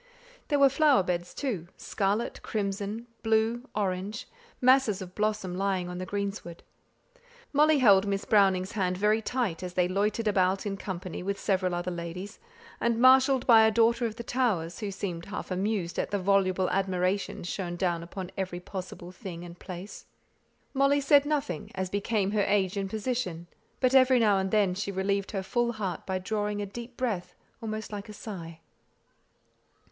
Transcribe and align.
There 0.47 0.57
were 0.57 0.67
flower 0.69 1.03
beds, 1.03 1.31
too, 1.31 1.67
scarlet, 1.77 2.41
crimson, 2.41 3.05
blue, 3.21 3.69
orange; 3.75 4.27
masses 4.59 4.99
of 4.99 5.13
blossom 5.13 5.55
lying 5.55 5.89
on 5.89 5.99
the 5.99 6.07
greensward. 6.07 6.63
Molly 7.53 7.77
held 7.77 8.07
Miss 8.07 8.25
Browning's 8.25 8.71
hand 8.71 8.97
very 8.97 9.21
tight 9.21 9.61
as 9.61 9.75
they 9.75 9.87
loitered 9.87 10.27
about 10.27 10.65
in 10.65 10.75
company 10.75 11.21
with 11.21 11.39
several 11.39 11.75
other 11.75 11.91
ladies, 11.91 12.39
and 12.79 12.99
marshalled 12.99 13.45
by 13.45 13.61
a 13.61 13.69
daughter 13.69 14.07
of 14.07 14.15
the 14.15 14.23
Towers, 14.23 14.79
who 14.79 14.89
seemed 14.89 15.25
half 15.25 15.51
amused 15.51 15.99
at 15.99 16.09
the 16.09 16.17
voluble 16.17 16.67
admiration 16.71 17.43
showered 17.43 17.77
down 17.77 18.01
upon 18.01 18.31
every 18.35 18.59
possible 18.59 19.11
thing 19.11 19.43
and 19.43 19.59
place. 19.59 20.07
Molly 20.73 20.99
said 20.99 21.27
nothing, 21.27 21.69
as 21.75 21.91
became 21.91 22.31
her 22.31 22.41
age 22.47 22.75
and 22.75 22.89
position, 22.89 23.45
but 23.79 23.93
every 23.93 24.17
now 24.17 24.39
and 24.39 24.49
then 24.49 24.73
she 24.73 24.91
relieved 24.91 25.29
her 25.29 25.43
full 25.43 25.73
heart 25.73 26.07
by 26.07 26.17
drawing 26.17 26.59
a 26.59 26.65
deep 26.65 26.97
breath, 26.97 27.35
almost 27.61 27.91
like 27.91 28.09
a 28.09 28.13
sigh. 28.13 28.59